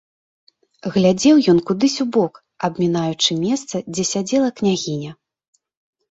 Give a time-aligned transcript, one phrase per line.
[0.93, 5.11] Глядзеў ён кудысь убок, абмінаючы месца, дзе сядзела княгіня.